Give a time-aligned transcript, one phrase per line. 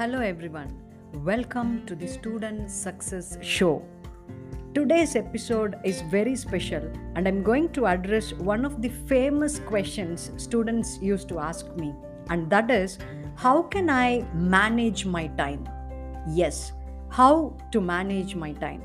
[0.00, 0.70] Hello, everyone.
[1.12, 3.82] Welcome to the Student Success Show.
[4.72, 10.30] Today's episode is very special, and I'm going to address one of the famous questions
[10.38, 11.94] students used to ask me,
[12.30, 12.96] and that is
[13.34, 15.68] how can I manage my time?
[16.26, 16.72] Yes,
[17.10, 18.82] how to manage my time.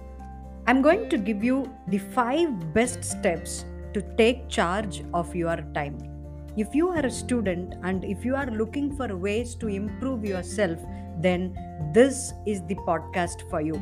[0.68, 3.64] I'm going to give you the five best steps
[3.94, 6.15] to take charge of your time.
[6.58, 10.80] If you are a student and if you are looking for ways to improve yourself,
[11.20, 11.54] then
[11.94, 13.82] this is the podcast for you.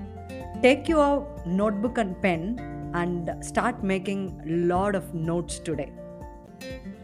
[0.64, 5.92] Take your notebook and pen and start making a lot of notes today.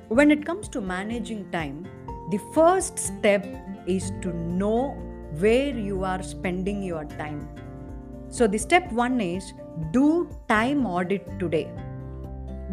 [0.07, 1.85] When it comes to managing time,
[2.31, 3.45] the first step
[3.85, 4.97] is to know
[5.38, 7.47] where you are spending your time.
[8.29, 9.53] So, the step one is
[9.91, 11.71] do time audit today.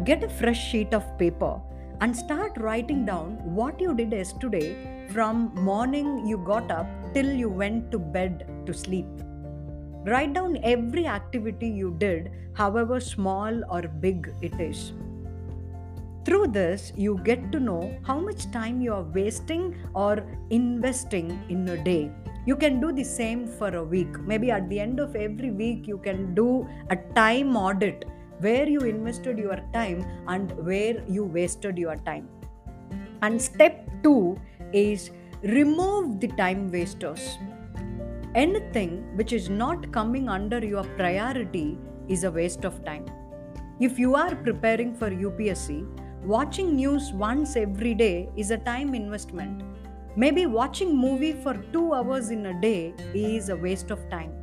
[0.03, 1.61] Get a fresh sheet of paper
[2.01, 7.49] and start writing down what you did yesterday from morning you got up till you
[7.49, 9.07] went to bed to sleep.
[10.05, 14.93] Write down every activity you did, however small or big it is.
[16.23, 21.67] Through this, you get to know how much time you are wasting or investing in
[21.69, 22.11] a day.
[22.45, 24.19] You can do the same for a week.
[24.19, 28.05] Maybe at the end of every week, you can do a time audit
[28.39, 32.27] where you invested your time and where you wasted your time.
[33.21, 34.37] And step two
[34.73, 37.37] is remove the time wasters.
[38.35, 43.05] Anything which is not coming under your priority is a waste of time.
[43.79, 45.87] If you are preparing for UPSC,
[46.23, 49.63] watching news once every day is a time investment.
[50.15, 54.33] Maybe watching movie for 2 hours in a day is a waste of time.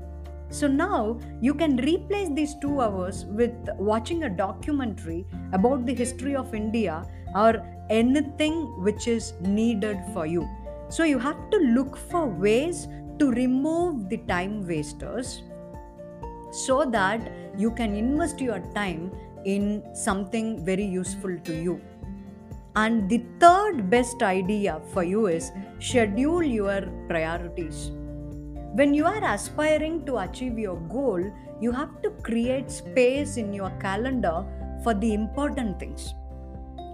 [0.55, 6.37] So now you can replace these 2 hours with watching a documentary about the history
[6.37, 7.55] of India or
[7.91, 10.49] anything which is needed for you.
[10.91, 12.87] So you have to look for ways
[13.19, 15.43] to remove the time wasters
[16.53, 19.11] so that you can invest your time
[19.45, 21.81] in something very useful to you.
[22.77, 25.51] And the third best idea for you is
[25.81, 27.91] schedule your priorities.
[28.75, 31.23] When you are aspiring to achieve your goal,
[31.61, 34.45] you have to create space in your calendar
[34.83, 36.13] for the important things.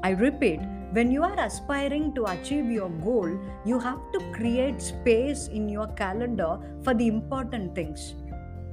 [0.02, 0.60] I repeat,
[0.92, 3.30] when you are aspiring to achieve your goal,
[3.64, 8.14] you have to create space in your calendar for the important things.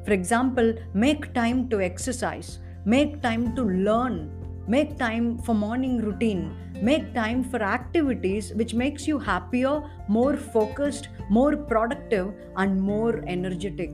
[0.04, 4.32] For example, make time to exercise, make time to learn,
[4.68, 11.08] make time for morning routine, make time for activities which makes you happier, more focused,
[11.30, 13.92] more productive and more energetic.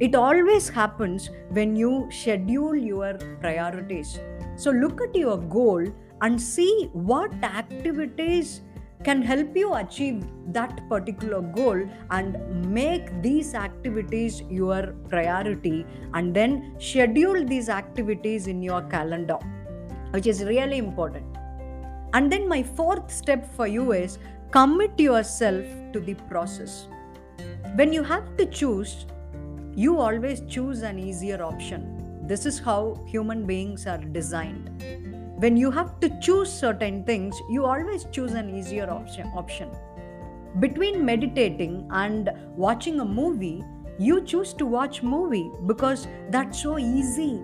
[0.00, 4.18] It always happens when you schedule your priorities.
[4.56, 5.86] So look at your goal
[6.20, 8.62] and see what activities
[9.04, 11.80] can help you achieve that particular goal
[12.10, 12.38] and
[12.72, 19.38] make these activities your priority and then schedule these activities in your calendar
[20.12, 21.26] which is really important
[22.14, 24.18] and then my fourth step for you is
[24.54, 26.86] commit yourself to the process.
[27.74, 29.06] When you have to choose
[29.74, 32.22] you always choose an easier option.
[32.28, 34.70] This is how human beings are designed.
[35.40, 39.72] When you have to choose certain things you always choose an easier option
[40.60, 43.64] between meditating and watching a movie
[43.98, 47.40] you choose to watch movie because that's so easy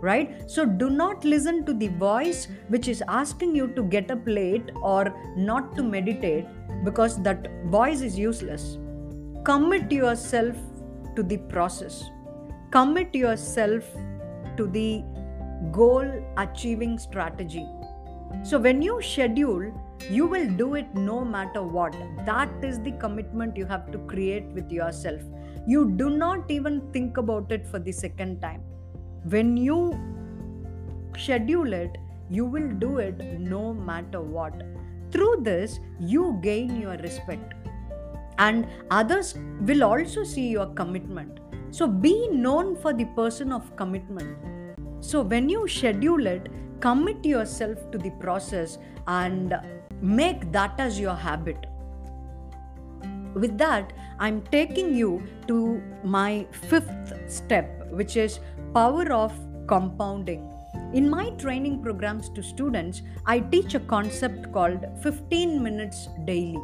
[0.00, 4.20] right so do not listen to the voice which is asking you to get up
[4.26, 6.46] late or not to meditate
[6.84, 8.78] because that voice is useless
[9.44, 10.56] commit yourself
[11.16, 12.02] to the process
[12.70, 13.84] commit yourself
[14.56, 15.02] to the
[15.72, 16.06] goal
[16.36, 17.66] achieving strategy.
[18.42, 19.72] So, when you schedule,
[20.08, 21.94] you will do it no matter what.
[22.24, 25.20] That is the commitment you have to create with yourself.
[25.66, 28.62] You do not even think about it for the second time.
[29.24, 29.98] When you
[31.16, 31.98] schedule it,
[32.28, 34.62] you will do it no matter what.
[35.10, 37.54] Through this, you gain your respect,
[38.38, 41.40] and others will also see your commitment.
[41.70, 44.36] So, be known for the person of commitment
[45.00, 46.48] so, when you schedule it,
[46.80, 49.54] commit yourself to the process and
[50.02, 51.66] make that as your habit.
[53.34, 58.40] With that, I'm taking you to my fifth step, which is
[58.74, 59.32] power of
[59.66, 60.48] compounding.
[60.92, 66.58] In my training programs to students, I teach a concept called 15 minutes daily.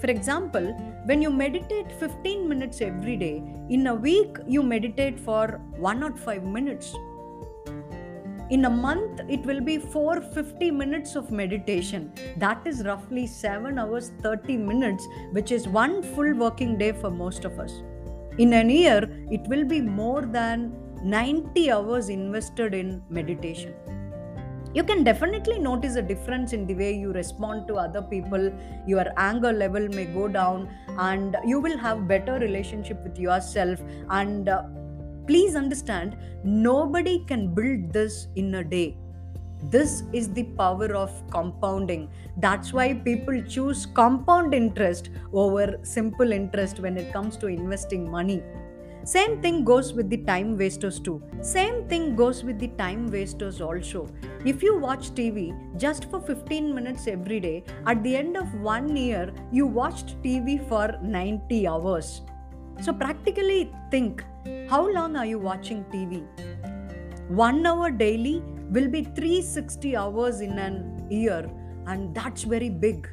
[0.00, 0.72] For example,
[1.06, 6.16] when you meditate 15 minutes every day, in a week you meditate for 1 or
[6.16, 6.94] 5 minutes
[8.50, 14.10] in a month it will be 450 minutes of meditation that is roughly 7 hours
[14.20, 17.82] 30 minutes which is one full working day for most of us
[18.36, 20.70] in an year it will be more than
[21.04, 23.74] 90 hours invested in meditation.
[24.72, 28.50] You can definitely notice a difference in the way you respond to other people.
[28.86, 30.68] Your anger level may go down
[30.98, 33.80] and you will have better relationship with yourself.
[34.08, 34.62] And uh,
[35.26, 38.96] please understand nobody can build this in a day.
[39.64, 42.08] This is the power of compounding.
[42.38, 48.42] That's why people choose compound interest over simple interest when it comes to investing money
[49.04, 51.22] same thing goes with the time wasters too.
[51.42, 54.08] Same thing goes with the time wasters also.
[54.46, 58.96] If you watch TV just for 15 minutes every day, at the end of one
[58.96, 62.22] year, you watched TV for 90 hours.
[62.80, 64.24] So, practically think
[64.68, 66.24] how long are you watching TV?
[67.28, 71.50] One hour daily will be 360 hours in an year,
[71.86, 73.08] and that's very big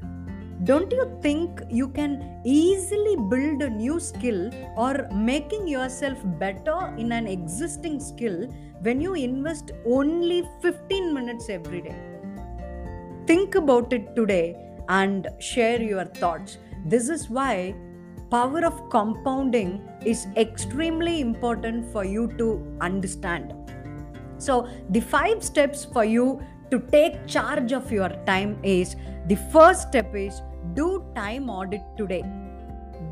[0.63, 7.11] don't you think you can easily build a new skill or making yourself better in
[7.11, 8.47] an existing skill
[8.81, 11.95] when you invest only 15 minutes every day?
[13.25, 14.55] Think about it today
[14.87, 16.59] and share your thoughts.
[16.85, 17.73] This is why
[18.29, 23.53] power of compounding is extremely important for you to understand.
[24.37, 28.95] So the five steps for you to take charge of your time is
[29.27, 30.41] the first step is
[30.73, 32.23] do time audit today.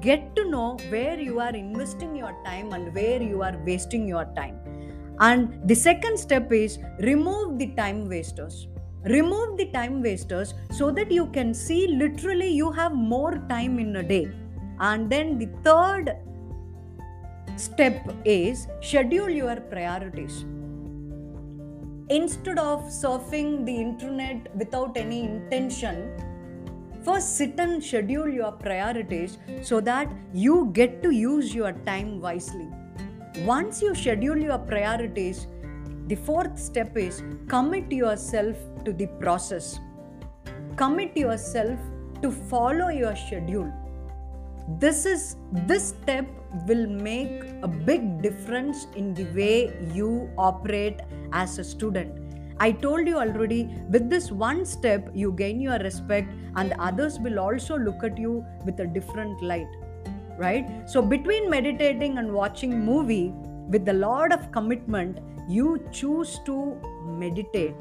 [0.02, 4.26] Get to know where you are investing your time and where you are wasting your
[4.36, 4.58] time.
[5.20, 8.68] And the second step is remove the time wasters.
[9.04, 13.96] Remove the time wasters so that you can see literally you have more time in
[13.96, 14.32] a day.
[14.80, 16.16] And then the third
[17.58, 20.46] step is schedule your priorities
[22.10, 26.12] instead of surfing the internet without any intention
[27.04, 32.68] First, sit and schedule your priorities so that you get to use your time wisely.
[33.46, 35.48] Once you schedule your priorities,
[36.08, 39.80] the fourth step is commit yourself to the process.
[40.76, 41.80] Commit yourself
[42.22, 43.72] to follow your schedule.
[44.78, 46.28] This is this step
[46.68, 51.00] will make a big difference in the way you operate
[51.32, 52.29] as a student
[52.62, 57.40] I told you already, with this one step, you gain your respect, and others will
[57.40, 59.68] also look at you with a different light.
[60.38, 60.90] Right?
[60.90, 63.34] So, between meditating and watching movie,
[63.70, 66.76] with a lot of commitment, you choose to
[67.06, 67.76] meditate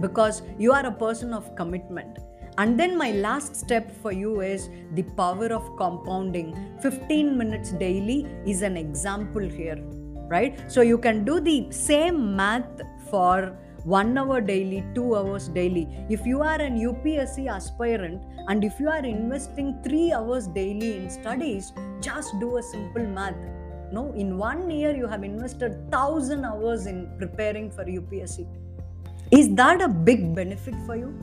[0.00, 2.18] because you are a person of commitment.
[2.58, 6.56] And then, my last step for you is the power of compounding.
[6.80, 9.78] 15 minutes daily is an example here,
[10.28, 10.70] right?
[10.70, 15.88] So, you can do the same math for one hour daily, two hours daily.
[16.08, 21.10] If you are an UPSC aspirant and if you are investing three hours daily in
[21.10, 23.36] studies, just do a simple math.
[23.90, 28.46] No, in one year you have invested thousand hours in preparing for UPSC.
[29.30, 31.14] Is that a big benefit for you?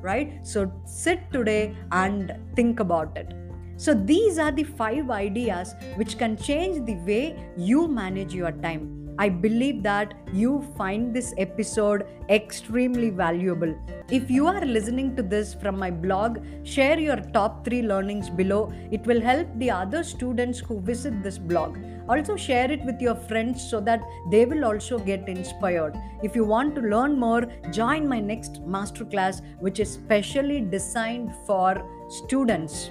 [0.00, 0.46] Right?
[0.46, 3.34] So sit today and think about it.
[3.76, 9.01] So these are the five ideas which can change the way you manage your time
[9.18, 13.74] I believe that you find this episode extremely valuable.
[14.10, 18.72] If you are listening to this from my blog, share your top three learnings below.
[18.90, 21.78] It will help the other students who visit this blog.
[22.08, 25.96] Also, share it with your friends so that they will also get inspired.
[26.22, 31.86] If you want to learn more, join my next masterclass, which is specially designed for
[32.08, 32.90] students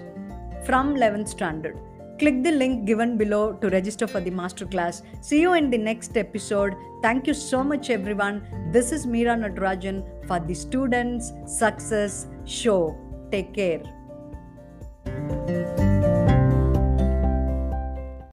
[0.63, 1.77] from 11th standard.
[2.21, 5.01] Click the link given below to register for the masterclass.
[5.21, 6.75] See you in the next episode.
[7.01, 8.45] Thank you so much, everyone.
[8.71, 12.95] This is Meera Natarajan for the Students Success Show.
[13.31, 13.81] Take care.